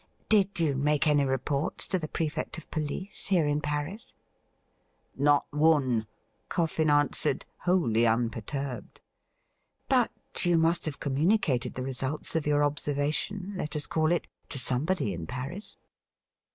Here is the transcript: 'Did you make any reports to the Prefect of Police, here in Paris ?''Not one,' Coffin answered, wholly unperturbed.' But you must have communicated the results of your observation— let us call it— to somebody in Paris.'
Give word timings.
'Did 0.35 0.59
you 0.59 0.75
make 0.77 1.05
any 1.05 1.25
reports 1.25 1.85
to 1.85 1.99
the 1.99 2.07
Prefect 2.07 2.57
of 2.57 2.71
Police, 2.71 3.27
here 3.27 3.45
in 3.45 3.61
Paris 3.61 4.15
?''Not 5.15 5.45
one,' 5.51 6.07
Coffin 6.49 6.89
answered, 6.89 7.45
wholly 7.59 8.07
unperturbed.' 8.07 8.99
But 9.89 10.11
you 10.39 10.57
must 10.57 10.85
have 10.85 10.99
communicated 10.99 11.75
the 11.75 11.83
results 11.83 12.35
of 12.35 12.47
your 12.47 12.63
observation— 12.63 13.53
let 13.55 13.75
us 13.75 13.85
call 13.85 14.11
it— 14.11 14.27
to 14.49 14.57
somebody 14.57 15.13
in 15.13 15.27
Paris.' 15.27 15.77